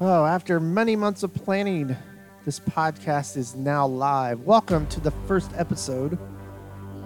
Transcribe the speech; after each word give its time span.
Oh, 0.00 0.24
after 0.24 0.60
many 0.60 0.94
months 0.94 1.24
of 1.24 1.34
planning, 1.34 1.96
this 2.44 2.60
podcast 2.60 3.36
is 3.36 3.56
now 3.56 3.84
live. 3.84 4.42
Welcome 4.42 4.86
to 4.90 5.00
the 5.00 5.10
first 5.26 5.50
episode 5.56 6.16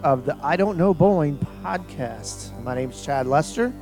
of 0.02 0.26
the 0.26 0.36
I 0.42 0.56
Don't 0.56 0.76
Know 0.76 0.92
Bowling 0.92 1.38
podcast. 1.64 2.52
My 2.62 2.74
name 2.74 2.90
is 2.90 3.02
Chad 3.02 3.26
Lester, 3.26 3.72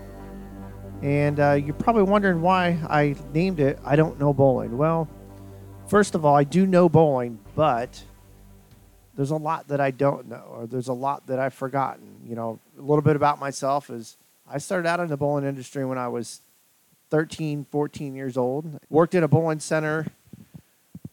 and 1.03 1.41
uh, 1.41 1.55
you're 1.55 1.75
probably 1.75 2.05
wondering 2.05 2.41
why 2.41 2.79
I 2.89 3.17
named 3.35 3.59
it 3.59 3.81
I 3.85 3.97
Don't 3.97 4.21
Know 4.21 4.33
Bowling. 4.33 4.79
Well, 4.79 5.09
first 5.89 6.15
of 6.15 6.25
all, 6.25 6.37
I 6.37 6.45
do 6.45 6.65
know 6.65 6.89
bowling, 6.89 7.41
but 7.57 8.01
there's 9.17 9.33
a 9.33 9.37
lot 9.37 9.67
that 9.69 9.81
I 9.81 9.91
don't 9.91 10.29
know, 10.29 10.45
or 10.53 10.67
there's 10.69 10.87
a 10.87 10.93
lot 10.93 11.27
that 11.27 11.41
I've 11.41 11.55
forgotten. 11.55 12.21
You 12.25 12.37
know, 12.37 12.61
a 12.79 12.81
little 12.81 13.03
bit 13.03 13.17
about 13.17 13.41
myself 13.41 13.91
is 13.91 14.17
I 14.49 14.59
started 14.59 14.89
out 14.89 15.01
in 15.01 15.09
the 15.09 15.17
bowling 15.17 15.45
industry 15.45 15.85
when 15.85 15.99
I 15.99 16.07
was 16.07 16.43
13, 17.11 17.67
14 17.71 18.15
years 18.15 18.37
old. 18.37 18.81
Worked 18.89 19.15
at 19.15 19.23
a 19.23 19.29
bowling 19.29 19.61
center, 19.61 20.07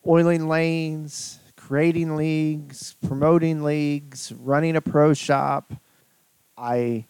oiling 0.07 0.47
lanes, 0.47 1.39
creating 1.55 2.15
leagues, 2.15 2.95
promoting 3.05 3.63
leagues, 3.63 4.31
running 4.31 4.75
a 4.75 4.81
pro 4.81 5.13
shop. 5.13 5.73
I 6.57 7.05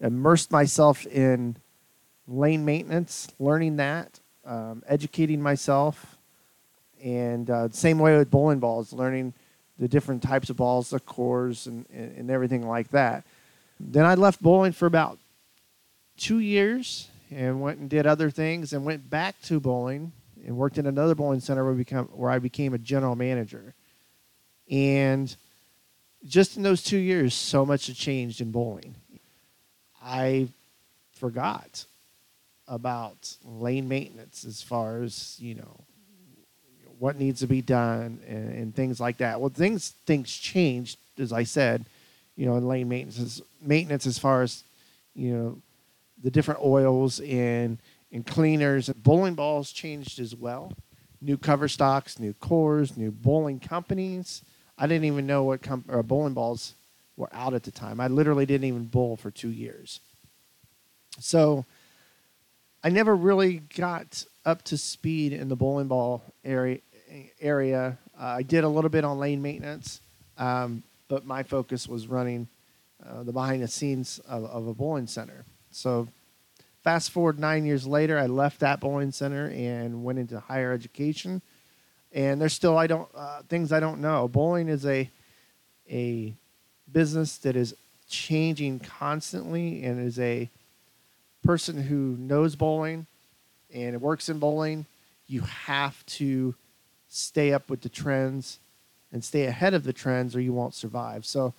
immersed 0.00 0.50
myself 0.50 1.06
in 1.06 1.56
lane 2.26 2.64
maintenance, 2.64 3.28
learning 3.38 3.76
that, 3.76 4.20
um, 4.44 4.82
educating 4.86 5.40
myself, 5.40 6.16
and 7.02 7.48
uh, 7.50 7.68
same 7.70 7.98
way 7.98 8.16
with 8.16 8.30
bowling 8.30 8.60
balls, 8.60 8.92
learning 8.92 9.32
the 9.78 9.88
different 9.88 10.22
types 10.22 10.50
of 10.50 10.56
balls, 10.56 10.90
the 10.90 11.00
cores, 11.00 11.66
and, 11.66 11.86
and, 11.92 12.16
and 12.16 12.30
everything 12.30 12.66
like 12.66 12.88
that. 12.90 13.24
Then 13.80 14.04
I 14.04 14.14
left 14.14 14.42
bowling 14.42 14.72
for 14.72 14.86
about 14.86 15.18
two 16.16 16.38
years 16.38 17.08
and 17.30 17.60
went 17.60 17.78
and 17.78 17.90
did 17.90 18.06
other 18.06 18.30
things 18.30 18.72
and 18.72 18.84
went 18.84 19.08
back 19.08 19.40
to 19.42 19.60
bowling 19.60 20.12
and 20.44 20.56
worked 20.56 20.78
in 20.78 20.86
another 20.86 21.14
bowling 21.14 21.40
center 21.40 21.64
where, 21.64 21.74
become, 21.74 22.06
where 22.06 22.30
I 22.30 22.38
became 22.38 22.74
a 22.74 22.78
general 22.78 23.16
manager. 23.16 23.74
And 24.70 25.34
just 26.26 26.56
in 26.56 26.62
those 26.62 26.82
two 26.82 26.98
years, 26.98 27.34
so 27.34 27.64
much 27.66 27.86
had 27.86 27.96
changed 27.96 28.40
in 28.40 28.50
bowling. 28.50 28.94
I 30.02 30.48
forgot 31.12 31.84
about 32.66 33.36
lane 33.44 33.88
maintenance 33.88 34.44
as 34.44 34.62
far 34.62 35.02
as, 35.02 35.36
you 35.38 35.54
know, 35.54 35.80
what 36.98 37.18
needs 37.18 37.40
to 37.40 37.46
be 37.46 37.60
done 37.60 38.20
and, 38.26 38.54
and 38.54 38.74
things 38.74 39.00
like 39.00 39.18
that. 39.18 39.40
Well, 39.40 39.50
things 39.50 39.90
things 40.06 40.32
changed, 40.34 40.98
as 41.18 41.32
I 41.32 41.42
said, 41.42 41.84
you 42.36 42.46
know, 42.46 42.56
in 42.56 42.66
lane 42.66 42.88
maintenance, 42.88 43.42
maintenance 43.60 44.06
as 44.06 44.18
far 44.18 44.42
as, 44.42 44.64
you 45.14 45.34
know, 45.34 45.58
the 46.24 46.30
different 46.30 46.60
oils 46.64 47.20
and 47.20 47.78
and 48.10 48.26
cleaners. 48.26 48.88
Bowling 48.88 49.34
balls 49.34 49.70
changed 49.70 50.18
as 50.18 50.34
well. 50.34 50.72
New 51.20 51.36
cover 51.36 51.68
stocks, 51.68 52.18
new 52.18 52.32
cores, 52.34 52.96
new 52.96 53.10
bowling 53.12 53.60
companies. 53.60 54.42
I 54.76 54.86
didn't 54.86 55.04
even 55.04 55.26
know 55.26 55.44
what 55.44 55.62
com- 55.62 55.84
bowling 56.04 56.34
balls 56.34 56.74
were 57.16 57.28
out 57.32 57.54
at 57.54 57.62
the 57.62 57.70
time. 57.70 58.00
I 58.00 58.08
literally 58.08 58.46
didn't 58.46 58.66
even 58.66 58.84
bowl 58.84 59.16
for 59.16 59.30
two 59.30 59.50
years. 59.50 60.00
So 61.20 61.64
I 62.82 62.88
never 62.88 63.14
really 63.14 63.62
got 63.76 64.24
up 64.44 64.62
to 64.64 64.76
speed 64.76 65.32
in 65.32 65.48
the 65.48 65.56
bowling 65.56 65.88
ball 65.88 66.22
area. 66.44 66.78
Area. 67.40 67.96
Uh, 68.18 68.24
I 68.24 68.42
did 68.42 68.64
a 68.64 68.68
little 68.68 68.90
bit 68.90 69.04
on 69.04 69.20
lane 69.20 69.40
maintenance, 69.40 70.00
um, 70.36 70.82
but 71.06 71.24
my 71.24 71.44
focus 71.44 71.86
was 71.86 72.08
running 72.08 72.48
uh, 73.04 73.22
the 73.22 73.32
behind 73.32 73.62
the 73.62 73.68
scenes 73.68 74.18
of, 74.26 74.44
of 74.46 74.66
a 74.66 74.74
bowling 74.74 75.06
center. 75.06 75.44
So 75.74 76.08
fast 76.82 77.10
forward 77.10 77.38
nine 77.38 77.64
years 77.64 77.86
later, 77.86 78.18
I 78.18 78.26
left 78.26 78.60
that 78.60 78.80
bowling 78.80 79.10
center 79.10 79.48
and 79.48 80.04
went 80.04 80.18
into 80.18 80.38
higher 80.38 80.72
education. 80.72 81.42
And 82.12 82.40
there's 82.40 82.52
still 82.52 82.78
I 82.78 82.86
don't 82.86 83.08
uh, 83.14 83.42
things 83.48 83.72
I 83.72 83.80
don't 83.80 84.00
know. 84.00 84.28
Bowling 84.28 84.68
is 84.68 84.86
a 84.86 85.10
a 85.90 86.34
business 86.90 87.38
that 87.38 87.56
is 87.56 87.74
changing 88.08 88.78
constantly 88.80 89.82
and 89.82 90.00
is 90.00 90.18
a 90.18 90.48
person 91.42 91.82
who 91.82 92.16
knows 92.18 92.54
bowling 92.54 93.06
and 93.72 94.00
works 94.00 94.28
in 94.28 94.38
bowling. 94.38 94.86
You 95.26 95.40
have 95.40 96.04
to 96.06 96.54
stay 97.08 97.52
up 97.52 97.68
with 97.68 97.80
the 97.80 97.88
trends 97.88 98.58
and 99.12 99.24
stay 99.24 99.46
ahead 99.46 99.74
of 99.74 99.84
the 99.84 99.92
trends, 99.92 100.34
or 100.36 100.40
you 100.40 100.52
won't 100.52 100.74
survive. 100.74 101.24
So, 101.24 101.54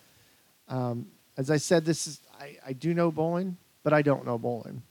um, 0.67 1.07
as 1.37 1.49
I 1.49 1.57
said, 1.57 1.85
this 1.85 2.07
is 2.07 2.21
I, 2.39 2.57
I 2.67 2.73
do 2.73 2.93
know 2.93 3.11
bowling 3.11 3.57
but 3.85 3.93
I 3.93 4.01
don't 4.01 4.25
know 4.25 4.39
bowling. 4.39 4.81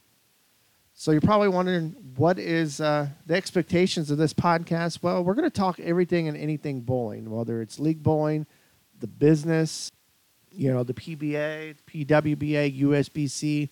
So 0.93 1.11
you're 1.11 1.19
probably 1.19 1.49
wondering 1.49 1.97
what 2.15 2.39
is 2.39 2.79
uh, 2.79 3.09
the 3.25 3.35
expectations 3.35 4.09
of 4.09 4.17
this 4.17 4.33
podcast? 4.33 5.03
Well, 5.03 5.21
we're 5.21 5.33
going 5.33 5.51
to 5.51 5.55
talk 5.55 5.81
everything 5.81 6.29
and 6.29 6.37
anything 6.37 6.79
bowling, 6.79 7.29
whether 7.29 7.61
it's 7.61 7.77
league 7.77 8.01
bowling, 8.01 8.47
the 9.01 9.07
business, 9.07 9.91
you 10.49 10.71
know, 10.71 10.83
the 10.83 10.93
PBA, 10.93 11.75
PWBA, 11.85 12.79
USBC. 12.79 13.67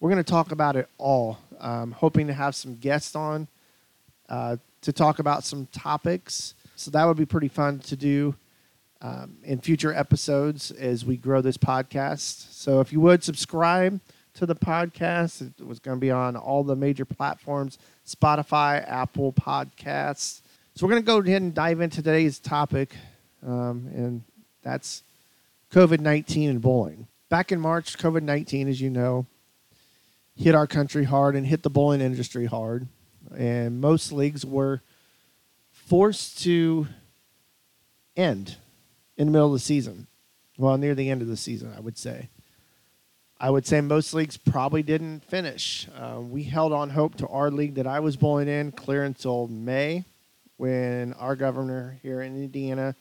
We're 0.00 0.10
going 0.10 0.24
to 0.24 0.28
talk 0.28 0.50
about 0.50 0.74
it 0.74 0.88
all. 0.98 1.38
Um, 1.60 1.92
hoping 1.92 2.26
to 2.26 2.32
have 2.32 2.56
some 2.56 2.74
guests 2.74 3.14
on 3.14 3.46
uh, 4.28 4.56
to 4.80 4.92
talk 4.92 5.20
about 5.20 5.44
some 5.44 5.66
topics. 5.66 6.54
So 6.74 6.90
that 6.90 7.04
would 7.04 7.16
be 7.16 7.26
pretty 7.26 7.48
fun 7.48 7.78
to 7.78 7.94
do 7.94 8.34
um, 9.02 9.36
in 9.44 9.60
future 9.60 9.94
episodes 9.94 10.72
as 10.72 11.04
we 11.04 11.16
grow 11.16 11.42
this 11.42 11.56
podcast. 11.56 12.52
So 12.52 12.80
if 12.80 12.92
you 12.92 12.98
would 12.98 13.22
subscribe 13.22 14.00
to 14.38 14.46
the 14.46 14.54
podcast. 14.54 15.42
It 15.58 15.66
was 15.66 15.80
going 15.80 15.96
to 15.96 16.00
be 16.00 16.12
on 16.12 16.36
all 16.36 16.62
the 16.62 16.76
major 16.76 17.04
platforms 17.04 17.78
Spotify, 18.06 18.88
Apple 18.88 19.32
Podcasts. 19.32 20.42
So 20.74 20.86
we're 20.86 20.92
going 20.92 21.02
to 21.02 21.06
go 21.06 21.18
ahead 21.18 21.42
and 21.42 21.52
dive 21.52 21.80
into 21.80 21.96
today's 21.96 22.38
topic, 22.38 22.94
um, 23.44 23.90
and 23.92 24.22
that's 24.62 25.02
COVID 25.72 25.98
19 25.98 26.50
and 26.50 26.62
bowling. 26.62 27.08
Back 27.28 27.50
in 27.50 27.60
March, 27.60 27.98
COVID 27.98 28.22
19, 28.22 28.68
as 28.68 28.80
you 28.80 28.90
know, 28.90 29.26
hit 30.36 30.54
our 30.54 30.68
country 30.68 31.04
hard 31.04 31.34
and 31.34 31.44
hit 31.44 31.64
the 31.64 31.70
bowling 31.70 32.00
industry 32.00 32.46
hard. 32.46 32.86
And 33.36 33.80
most 33.80 34.12
leagues 34.12 34.46
were 34.46 34.82
forced 35.72 36.40
to 36.44 36.86
end 38.16 38.56
in 39.16 39.26
the 39.26 39.32
middle 39.32 39.48
of 39.48 39.54
the 39.54 39.58
season. 39.58 40.06
Well, 40.56 40.78
near 40.78 40.94
the 40.94 41.10
end 41.10 41.22
of 41.22 41.28
the 41.28 41.36
season, 41.36 41.74
I 41.76 41.80
would 41.80 41.98
say. 41.98 42.28
I 43.40 43.50
would 43.50 43.66
say 43.66 43.80
most 43.80 44.14
leagues 44.14 44.36
probably 44.36 44.82
didn't 44.82 45.20
finish. 45.24 45.86
Uh, 45.96 46.20
we 46.20 46.42
held 46.42 46.72
on 46.72 46.90
hope 46.90 47.14
to 47.16 47.28
our 47.28 47.52
league 47.52 47.76
that 47.76 47.86
I 47.86 48.00
was 48.00 48.16
bowling 48.16 48.48
in 48.48 48.72
clear 48.72 49.04
until 49.04 49.46
May 49.46 50.04
when 50.56 51.12
our 51.14 51.36
governor 51.36 51.98
here 52.02 52.20
in 52.22 52.34
Indiana 52.34 52.96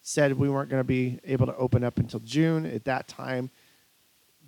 said 0.00 0.38
we 0.38 0.48
weren't 0.48 0.70
going 0.70 0.80
to 0.80 0.86
be 0.86 1.20
able 1.24 1.44
to 1.46 1.56
open 1.56 1.84
up 1.84 1.98
until 1.98 2.20
June. 2.20 2.64
At 2.64 2.84
that 2.84 3.08
time, 3.08 3.50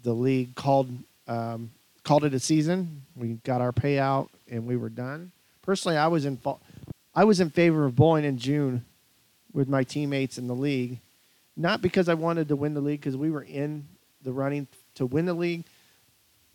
the 0.02 0.14
league 0.14 0.54
called 0.54 0.88
um, 1.28 1.70
called 2.02 2.24
it 2.24 2.32
a 2.32 2.40
season. 2.40 3.02
We 3.14 3.34
got 3.44 3.60
our 3.60 3.72
payout 3.72 4.28
and 4.50 4.66
we 4.66 4.76
were 4.76 4.88
done. 4.88 5.32
Personally, 5.60 5.98
I 5.98 6.06
was 6.06 6.24
in 6.24 6.40
I 7.14 7.24
was 7.24 7.40
in 7.40 7.50
favor 7.50 7.84
of 7.84 7.94
bowling 7.94 8.24
in 8.24 8.38
June 8.38 8.86
with 9.52 9.68
my 9.68 9.84
teammates 9.84 10.38
in 10.38 10.46
the 10.46 10.54
league, 10.54 11.00
not 11.58 11.82
because 11.82 12.08
I 12.08 12.14
wanted 12.14 12.48
to 12.48 12.56
win 12.56 12.72
the 12.72 12.80
league 12.80 13.00
because 13.00 13.18
we 13.18 13.30
were 13.30 13.42
in 13.42 13.86
the 14.22 14.32
running 14.32 14.66
to 14.96 15.06
win 15.06 15.26
the 15.26 15.34
league. 15.34 15.64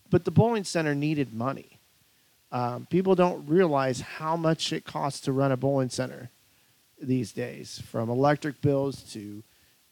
But 0.10 0.26
the 0.26 0.32
bowling 0.32 0.66
center 0.66 0.94
needed 0.94 1.34
money. 1.34 1.80
Um, 2.52 2.86
people 2.90 3.16
don't 3.16 3.48
realize 3.48 4.02
how 4.02 4.36
much 4.36 4.74
it 4.74 4.86
costs 4.86 5.22
to 5.22 5.32
run 5.32 5.54
a 5.54 5.58
bowling 5.58 5.90
center 5.90 6.30
these 7.02 7.32
days, 7.32 7.82
from 7.88 8.10
electric 8.10 8.62
bills 8.62 9.02
to 9.14 9.42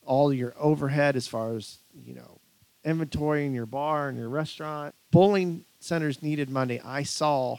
all 0.06 0.34
your 0.34 0.54
overhead 0.60 1.16
as 1.16 1.28
far 1.28 1.56
as 1.56 1.78
you 2.06 2.14
know 2.14 2.40
inventory 2.84 3.46
in 3.46 3.54
your 3.54 3.66
bar 3.66 4.10
and 4.10 4.18
your 4.18 4.30
restaurant. 4.30 4.94
Bowling 5.10 5.64
centers 5.80 6.22
needed 6.22 6.50
money. 6.50 6.82
I 6.84 7.04
saw 7.04 7.58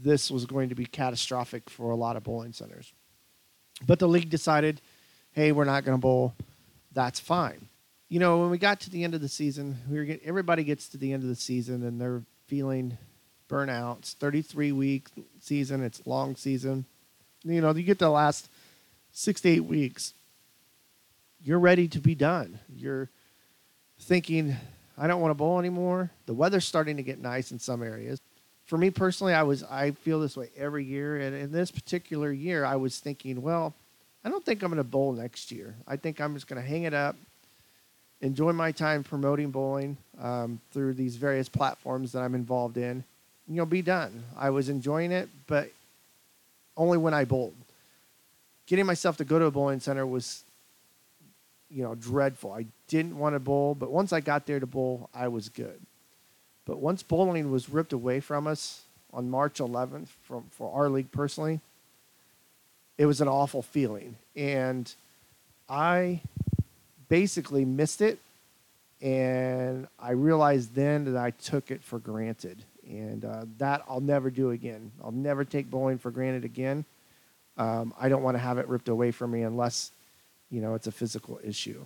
this 0.00 0.30
was 0.30 0.46
going 0.46 0.68
to 0.68 0.74
be 0.74 0.86
catastrophic 0.86 1.68
for 1.68 1.90
a 1.90 1.96
lot 1.96 2.16
of 2.16 2.22
bowling 2.22 2.52
centers. 2.52 2.92
But 3.86 3.98
the 3.98 4.08
league 4.08 4.30
decided, 4.30 4.80
hey, 5.32 5.52
we're 5.52 5.64
not 5.64 5.84
going 5.84 5.98
to 5.98 6.00
bowl. 6.00 6.34
That's 6.92 7.20
fine 7.20 7.68
you 8.12 8.18
know, 8.18 8.40
when 8.40 8.50
we 8.50 8.58
got 8.58 8.78
to 8.80 8.90
the 8.90 9.04
end 9.04 9.14
of 9.14 9.22
the 9.22 9.28
season, 9.28 9.74
we 9.88 9.96
were 9.96 10.18
everybody 10.22 10.64
gets 10.64 10.86
to 10.88 10.98
the 10.98 11.14
end 11.14 11.22
of 11.22 11.30
the 11.30 11.34
season 11.34 11.82
and 11.82 11.98
they're 11.98 12.20
feeling 12.46 12.98
burnout. 13.48 14.00
It's 14.00 14.12
33 14.12 14.70
week 14.72 15.08
season. 15.40 15.82
It's 15.82 16.06
long 16.06 16.36
season. 16.36 16.84
You 17.42 17.62
know, 17.62 17.74
you 17.74 17.82
get 17.82 17.98
the 17.98 18.10
last 18.10 18.50
six 19.12 19.40
to 19.40 19.48
eight 19.48 19.64
weeks. 19.64 20.12
You're 21.42 21.58
ready 21.58 21.88
to 21.88 22.00
be 22.00 22.14
done. 22.14 22.58
You're 22.76 23.08
thinking, 23.98 24.56
I 24.98 25.06
don't 25.06 25.22
want 25.22 25.30
to 25.30 25.34
bowl 25.34 25.58
anymore. 25.58 26.10
The 26.26 26.34
weather's 26.34 26.66
starting 26.66 26.98
to 26.98 27.02
get 27.02 27.18
nice 27.18 27.50
in 27.50 27.58
some 27.58 27.82
areas. 27.82 28.20
For 28.66 28.76
me 28.76 28.90
personally, 28.90 29.32
I 29.32 29.44
was 29.44 29.62
I 29.62 29.92
feel 29.92 30.20
this 30.20 30.36
way 30.36 30.50
every 30.54 30.84
year, 30.84 31.16
and 31.16 31.34
in 31.34 31.50
this 31.50 31.70
particular 31.70 32.30
year, 32.30 32.66
I 32.66 32.76
was 32.76 32.98
thinking, 32.98 33.40
well, 33.40 33.72
I 34.22 34.28
don't 34.28 34.44
think 34.44 34.62
I'm 34.62 34.68
going 34.68 34.76
to 34.76 34.84
bowl 34.84 35.14
next 35.14 35.50
year. 35.50 35.74
I 35.88 35.96
think 35.96 36.20
I'm 36.20 36.34
just 36.34 36.46
going 36.46 36.60
to 36.60 36.68
hang 36.68 36.82
it 36.82 36.92
up 36.92 37.16
enjoy 38.22 38.52
my 38.52 38.72
time 38.72 39.02
promoting 39.02 39.50
bowling 39.50 39.96
um, 40.20 40.60
through 40.70 40.94
these 40.94 41.16
various 41.16 41.48
platforms 41.48 42.12
that 42.12 42.20
I'm 42.20 42.34
involved 42.34 42.78
in. 42.78 43.04
You 43.48 43.56
know, 43.56 43.66
be 43.66 43.82
done. 43.82 44.22
I 44.38 44.50
was 44.50 44.68
enjoying 44.68 45.12
it, 45.12 45.28
but 45.46 45.70
only 46.76 46.96
when 46.96 47.12
I 47.12 47.24
bowled. 47.24 47.54
Getting 48.66 48.86
myself 48.86 49.16
to 49.18 49.24
go 49.24 49.38
to 49.38 49.46
a 49.46 49.50
bowling 49.50 49.80
center 49.80 50.06
was, 50.06 50.44
you 51.68 51.82
know, 51.82 51.96
dreadful. 51.96 52.52
I 52.52 52.66
didn't 52.86 53.18
want 53.18 53.34
to 53.34 53.40
bowl, 53.40 53.74
but 53.74 53.90
once 53.90 54.12
I 54.12 54.20
got 54.20 54.46
there 54.46 54.60
to 54.60 54.66
bowl, 54.66 55.10
I 55.12 55.28
was 55.28 55.48
good. 55.48 55.80
But 56.64 56.78
once 56.78 57.02
bowling 57.02 57.50
was 57.50 57.68
ripped 57.68 57.92
away 57.92 58.20
from 58.20 58.46
us 58.46 58.82
on 59.12 59.28
March 59.28 59.58
11th 59.58 60.08
from 60.22 60.44
for 60.50 60.72
our 60.72 60.88
league 60.88 61.10
personally, 61.10 61.60
it 62.96 63.06
was 63.06 63.20
an 63.20 63.26
awful 63.26 63.62
feeling, 63.62 64.14
and 64.36 64.94
I 65.68 66.20
basically 67.12 67.66
missed 67.66 68.00
it. 68.00 68.18
And 69.02 69.86
I 69.98 70.12
realized 70.12 70.74
then 70.74 71.04
that 71.04 71.16
I 71.18 71.32
took 71.32 71.70
it 71.70 71.84
for 71.84 71.98
granted, 71.98 72.64
and 72.88 73.22
uh, 73.22 73.44
that 73.58 73.82
I'll 73.86 74.00
never 74.00 74.30
do 74.30 74.52
again. 74.52 74.90
I'll 75.04 75.12
never 75.12 75.44
take 75.44 75.70
bowling 75.70 75.98
for 75.98 76.10
granted 76.10 76.46
again. 76.46 76.86
Um, 77.58 77.92
I 78.00 78.08
don't 78.08 78.22
want 78.22 78.36
to 78.36 78.38
have 78.38 78.56
it 78.56 78.66
ripped 78.66 78.88
away 78.88 79.10
from 79.10 79.32
me 79.32 79.42
unless, 79.42 79.90
you 80.50 80.62
know, 80.62 80.72
it's 80.74 80.86
a 80.86 80.92
physical 80.92 81.38
issue. 81.44 81.84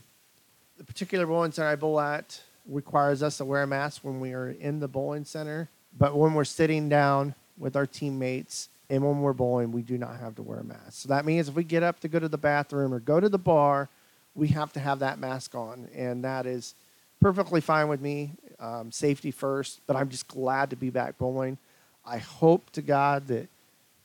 The 0.79 0.85
particular 0.85 1.27
bowling 1.27 1.51
center 1.51 1.71
I 1.71 1.75
bowl 1.75 1.99
at 1.99 2.41
requires 2.69 3.21
us 3.21 3.39
to 3.39 3.45
wear 3.45 3.65
a 3.65 3.67
mask 3.67 4.05
when 4.05 4.21
we 4.21 4.33
are 4.33 4.51
in 4.51 4.79
the 4.79 4.87
bowling 4.87 5.25
center, 5.25 5.69
but 5.99 6.17
when 6.17 6.35
we're 6.35 6.45
sitting 6.45 6.89
down 6.89 7.35
with 7.59 7.75
our 7.75 7.87
teammates 7.87 8.69
and 8.91 9.03
when 9.03 9.23
we're 9.23 9.33
bowling, 9.33 9.73
we 9.73 9.83
do 9.83 9.99
not 9.99 10.21
have 10.21 10.37
to 10.37 10.43
wear 10.43 10.61
a 10.61 10.65
mask. 10.65 10.93
So 10.93 11.09
that 11.09 11.25
means 11.25 11.49
if 11.49 11.57
we 11.57 11.65
get 11.65 11.83
up 11.83 11.99
to 12.01 12.09
go 12.09 12.21
to 12.21 12.29
the 12.29 12.39
bathroom 12.39 12.95
or 12.95 13.01
go 13.01 13.19
to 13.19 13.29
the 13.29 13.39
bar, 13.39 13.89
we 14.37 14.49
have 14.49 14.73
to 14.75 14.81
have 14.81 15.01
that 15.01 15.19
mask 15.19 15.55
on, 15.55 15.89
and 15.95 16.23
that 16.25 16.47
is 16.47 16.75
perfectly 17.21 17.61
fine 17.61 17.89
with 17.89 18.01
me. 18.01 18.33
Um, 18.59 18.91
safety 18.91 19.31
first, 19.31 19.81
but 19.87 19.97
I'm 19.97 20.09
just 20.09 20.29
glad 20.29 20.71
to 20.71 20.77
be 20.77 20.89
back 20.89 21.19
bowling. 21.19 21.59
I 22.07 22.19
hope 22.19 22.71
to 22.71 22.81
God 22.83 23.27
that 23.27 23.49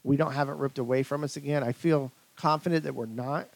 we 0.04 0.18
don't 0.18 0.34
have 0.34 0.50
it 0.50 0.56
ripped 0.56 0.78
away 0.78 1.04
from 1.04 1.24
us 1.24 1.38
again. 1.38 1.64
I 1.64 1.72
feel 1.72 2.12
confident 2.36 2.84
that 2.84 2.94
we're 2.94 3.06
not, 3.06 3.48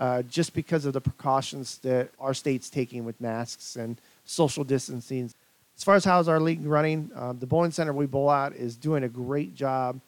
uh, 0.00 0.22
just 0.22 0.54
because 0.54 0.86
of 0.86 0.94
the 0.94 1.00
precautions 1.00 1.78
that 1.78 2.08
our 2.18 2.32
state's 2.32 2.70
taking 2.70 3.04
with 3.04 3.20
masks 3.20 3.76
and 3.76 4.00
social 4.24 4.64
distancing. 4.64 5.30
As 5.76 5.84
far 5.84 5.96
as 5.96 6.04
how's 6.04 6.28
our 6.28 6.40
league 6.40 6.64
running, 6.64 7.10
uh, 7.14 7.34
the 7.34 7.46
bowling 7.46 7.72
center 7.72 7.92
we 7.92 8.06
bowl 8.06 8.30
at 8.30 8.54
is 8.54 8.76
doing 8.76 9.04
a 9.04 9.08
great 9.08 9.54
job 9.54 10.00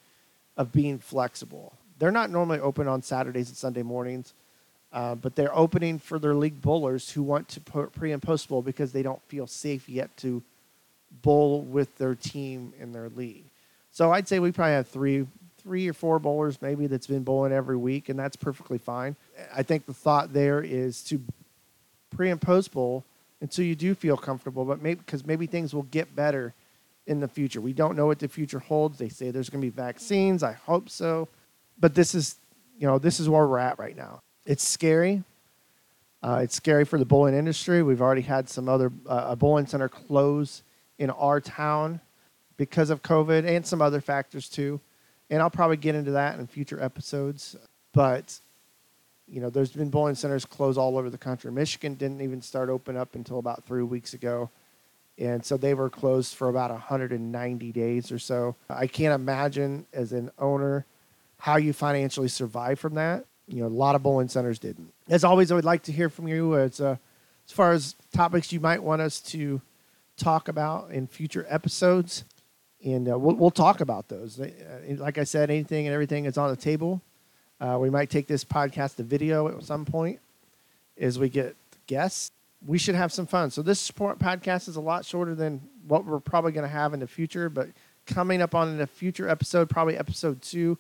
of 0.57 0.73
being 0.73 0.99
flexible. 0.99 1.75
They're 1.99 2.11
not 2.11 2.31
normally 2.31 2.61
open 2.61 2.89
on 2.89 3.03
Saturdays 3.03 3.49
and 3.49 3.57
Sunday 3.57 3.83
mornings, 3.83 4.33
uh, 4.93 5.15
but 5.15 5.37
they're 5.37 5.57
opening 5.57 5.99
for 5.99 6.19
their 6.19 6.35
league 6.35 6.61
bowlers 6.61 7.11
who 7.11 7.23
want 7.23 7.49
to 7.49 7.61
pre 7.61 8.13
and 8.13 8.23
post 8.23 8.49
bowl 8.49 8.63
because 8.63 8.93
they 8.93 9.03
don't 9.03 9.23
feel 9.29 9.47
safe 9.47 9.89
yet 9.89 10.15
to 10.19 10.43
bowl 11.23 11.63
with 11.63 11.97
their 11.99 12.15
team 12.15 12.73
in 12.79 12.93
their 12.93 13.09
league. 13.11 13.45
So 13.93 14.13
I'd 14.13 14.29
say 14.29 14.39
we 14.39 14.53
probably 14.53 14.75
have 14.75 14.89
three 14.89 15.27
three 15.63 15.89
or 15.89 15.93
four 15.93 16.19
bowlers 16.19 16.63
maybe 16.63 16.87
that's 16.87 17.07
been 17.07 17.23
bowling 17.23 17.53
every 17.53 17.77
week, 17.77 18.09
and 18.09 18.19
that's 18.19 18.37
perfectly 18.37 18.79
fine. 18.79 19.15
I 19.55 19.63
think 19.63 19.87
the 19.87 19.95
thought 19.95 20.33
there 20.33 20.63
is 20.63 21.03
to 21.05 21.21
pre 22.11 22.31
and 22.31 22.41
post 22.41 22.73
bowl 22.73 23.05
until 23.41 23.65
you 23.65 23.75
do 23.75 23.95
feel 23.95 24.17
comfortable, 24.17 24.65
but 24.65 24.83
maybe 24.83 25.01
because 25.05 25.25
maybe 25.25 25.47
things 25.47 25.75
will 25.75 25.85
get 25.85 26.15
better 26.17 26.55
in 27.07 27.21
the 27.21 27.29
future. 27.29 27.61
We 27.61 27.73
don't 27.73 27.97
know 27.97 28.07
what 28.07 28.19
the 28.19 28.29
future 28.29 28.59
holds. 28.59 28.99
They 28.99 29.09
say 29.09 29.31
there's 29.31 29.51
going 29.51 29.61
to 29.61 29.67
be 29.67 29.71
vaccines. 29.71 30.43
I 30.43 30.53
hope 30.53 30.89
so, 30.89 31.29
but 31.79 31.95
this 31.95 32.15
is 32.15 32.37
you 32.79 32.87
know 32.87 32.99
this 32.99 33.21
is 33.21 33.29
where 33.29 33.47
we're 33.47 33.59
at 33.59 33.79
right 33.79 33.97
now. 33.97 34.23
It's 34.47 34.67
scary. 34.67 35.23
Uh, 36.23 36.41
it's 36.43 36.55
scary 36.55 36.85
for 36.85 36.99
the 36.99 37.05
bowling 37.05 37.35
industry. 37.35 37.83
We've 37.83 38.03
already 38.03 38.23
had 38.23 38.49
some 38.49 38.69
other 38.69 38.93
uh, 39.09 39.29
a 39.29 39.37
bowling 39.37 39.67
center 39.67 39.89
close 39.89 40.63
in 40.99 41.11
our 41.11 41.41
town 41.41 42.01
because 42.57 42.91
of 42.91 43.03
COVID 43.03 43.47
and 43.47 43.67
some 43.67 43.81
other 43.81 44.01
factors 44.01 44.49
too 44.49 44.81
and 45.31 45.41
I'll 45.41 45.51
probably 45.51 45.77
get 45.77 45.95
into 45.95 46.11
that 46.13 46.39
in 46.39 46.47
future 46.47 46.83
episodes. 46.83 47.57
But 47.93 48.39
you 49.29 49.41
know, 49.41 49.49
there's 49.49 49.71
been 49.71 49.91
bowling 49.91 50.17
centers 50.17 50.45
close 50.45 50.77
all 50.77 50.99
over 50.99 51.09
the 51.09 51.19
country. 51.19 51.53
Michigan 51.53 51.95
didn't 51.95 52.21
even 52.21 52.43
start 52.43 52.69
open 52.69 52.97
up 52.97 53.15
until 53.15 53.39
about 53.39 53.65
three 53.65 53.85
weeks 53.85 54.13
ago, 54.13 54.51
and 55.19 55.45
so 55.45 55.57
they 55.57 55.73
were 55.73 55.89
closed 55.89 56.35
for 56.35 56.49
about 56.49 56.71
190 56.71 57.73
days 57.73 58.11
or 58.11 58.19
so. 58.19 58.57
I 58.69 58.89
can't 58.89 59.15
imagine 59.15 59.87
as 59.93 60.13
an 60.13 60.33
owner 60.39 60.85
how 61.39 61.57
you 61.57 61.73
financially 61.73 62.29
survive 62.29 62.81
from 62.81 62.95
that. 62.95 63.25
You 63.50 63.62
know, 63.62 63.67
a 63.67 63.69
lot 63.69 63.94
of 63.94 64.02
bowling 64.02 64.29
centers 64.29 64.58
didn't. 64.58 64.93
As 65.08 65.25
always, 65.25 65.50
I 65.50 65.55
would 65.56 65.64
like 65.64 65.82
to 65.85 65.93
hear 65.93 66.08
from 66.08 66.29
you 66.29 66.56
as 66.56 66.81
uh, 66.81 66.97
as 67.47 67.52
far 67.52 67.73
as 67.73 67.97
topics 68.12 68.52
you 68.52 68.61
might 68.61 68.82
want 68.82 69.02
us 69.02 69.20
to 69.20 69.61
talk 70.17 70.49
about 70.49 70.91
in 70.91 71.06
future 71.06 71.47
episodes 71.49 72.25
and 72.85 73.11
uh, 73.11 73.19
we'll, 73.19 73.35
we'll 73.35 73.50
talk 73.50 73.81
about 73.81 74.08
those. 74.08 74.41
Uh, 74.41 74.50
like 74.97 75.19
I 75.19 75.25
said, 75.25 75.50
anything 75.50 75.87
and 75.87 75.94
everything 75.94 76.25
is 76.25 76.38
on 76.38 76.50
the 76.50 76.56
table. 76.56 77.02
Uh, 77.61 77.76
we 77.79 77.91
might 77.91 78.08
take 78.08 78.26
this 78.26 78.44
podcast 78.44 78.97
to 78.97 79.02
video 79.02 79.49
at 79.49 79.62
some 79.62 79.85
point 79.85 80.19
as 80.99 81.19
we 81.19 81.29
get 81.29 81.56
guests. 81.87 82.31
We 82.67 82.79
should 82.79 82.94
have 82.94 83.12
some 83.12 83.26
fun. 83.26 83.50
So 83.50 83.62
this 83.62 83.91
podcast 83.91 84.69
is 84.69 84.76
a 84.76 84.81
lot 84.81 85.05
shorter 85.05 85.35
than 85.35 85.61
what 85.87 86.05
we're 86.05 86.20
probably 86.20 86.52
going 86.52 86.67
to 86.67 86.73
have 86.73 86.94
in 86.94 87.00
the 87.00 87.06
future. 87.06 87.49
But 87.49 87.69
coming 88.06 88.41
up 88.41 88.55
on 88.55 88.69
in 88.69 88.81
a 88.81 88.87
future 88.87 89.29
episode, 89.29 89.69
probably 89.69 89.97
episode 89.97 90.41
two, 90.41 90.79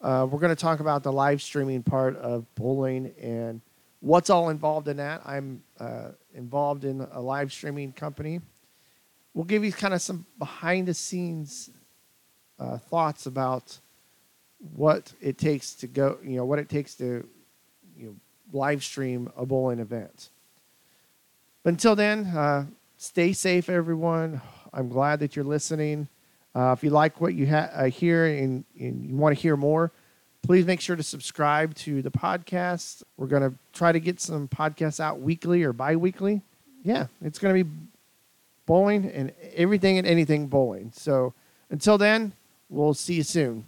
uh, 0.00 0.26
we're 0.30 0.38
going 0.38 0.54
to 0.54 0.60
talk 0.60 0.80
about 0.80 1.02
the 1.02 1.12
live 1.12 1.42
streaming 1.42 1.82
part 1.82 2.16
of 2.16 2.52
bowling 2.54 3.12
and 3.20 3.60
what's 4.00 4.30
all 4.30 4.48
involved 4.48 4.88
in 4.88 4.96
that. 4.96 5.22
I'm 5.24 5.62
uh, 5.78 6.08
involved 6.34 6.84
in 6.84 7.06
a 7.12 7.20
live 7.20 7.52
streaming 7.52 7.92
company 7.92 8.40
we'll 9.34 9.44
give 9.44 9.64
you 9.64 9.72
kind 9.72 9.94
of 9.94 10.02
some 10.02 10.26
behind 10.38 10.88
the 10.88 10.94
scenes 10.94 11.70
uh, 12.58 12.78
thoughts 12.78 13.26
about 13.26 13.78
what 14.74 15.12
it 15.20 15.38
takes 15.38 15.74
to 15.74 15.86
go, 15.86 16.18
you 16.22 16.36
know, 16.36 16.44
what 16.44 16.58
it 16.58 16.68
takes 16.68 16.94
to, 16.96 17.26
you 17.96 18.06
know, 18.06 18.14
live 18.52 18.84
stream 18.84 19.30
a 19.36 19.46
bowling 19.46 19.78
event. 19.78 20.28
But 21.62 21.70
until 21.70 21.96
then, 21.96 22.26
uh, 22.26 22.66
stay 22.96 23.32
safe, 23.32 23.68
everyone. 23.68 24.42
I'm 24.72 24.88
glad 24.88 25.20
that 25.20 25.36
you're 25.36 25.44
listening. 25.44 26.08
Uh, 26.54 26.74
if 26.76 26.82
you 26.82 26.90
like 26.90 27.20
what 27.20 27.34
you 27.34 27.46
ha- 27.46 27.70
uh, 27.72 27.84
hear 27.84 28.26
and, 28.26 28.64
and 28.78 29.06
you 29.06 29.14
want 29.14 29.36
to 29.36 29.40
hear 29.40 29.56
more, 29.56 29.92
please 30.42 30.66
make 30.66 30.80
sure 30.80 30.96
to 30.96 31.02
subscribe 31.02 31.74
to 31.74 32.02
the 32.02 32.10
podcast. 32.10 33.02
We're 33.16 33.28
going 33.28 33.42
to 33.42 33.54
try 33.72 33.92
to 33.92 34.00
get 34.00 34.20
some 34.20 34.48
podcasts 34.48 35.00
out 35.00 35.20
weekly 35.20 35.62
or 35.62 35.72
bi 35.72 35.96
weekly. 35.96 36.42
Yeah, 36.82 37.06
it's 37.22 37.38
going 37.38 37.56
to 37.56 37.64
be 37.64 37.70
bowling 38.66 39.10
and 39.10 39.32
everything 39.54 39.98
and 39.98 40.06
anything 40.06 40.46
bowling. 40.46 40.92
So 40.94 41.34
until 41.70 41.98
then, 41.98 42.32
we'll 42.68 42.94
see 42.94 43.14
you 43.14 43.22
soon. 43.22 43.66